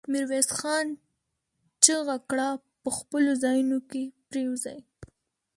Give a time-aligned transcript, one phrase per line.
[0.11, 0.87] ميرويس خان
[1.83, 2.49] چيغه کړه!
[2.81, 4.77] په خپلو ځايونو کې پرېوځي.